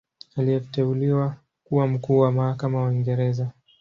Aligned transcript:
Aliteuliwa 0.37 1.35
kuwa 1.63 1.87
Mkuu 1.87 2.17
wa 2.19 2.31
Mahakama 2.31 2.81
wa 2.81 2.87
Uingereza. 2.89 3.51